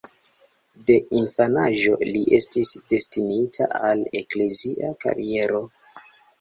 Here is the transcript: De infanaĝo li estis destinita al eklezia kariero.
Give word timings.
De 0.89 0.95
infanaĝo 1.19 1.99
li 2.13 2.23
estis 2.39 2.73
destinita 2.95 3.69
al 3.93 4.03
eklezia 4.23 4.93
kariero. 5.07 5.65